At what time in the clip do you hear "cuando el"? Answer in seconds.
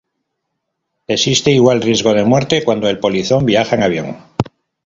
2.63-2.97